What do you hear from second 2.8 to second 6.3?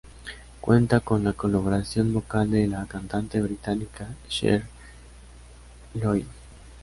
cantante británica Cher Lloyd.